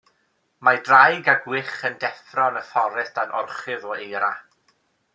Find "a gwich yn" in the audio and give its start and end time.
1.33-1.99